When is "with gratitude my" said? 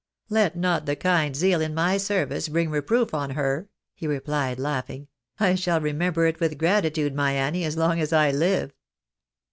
6.39-7.33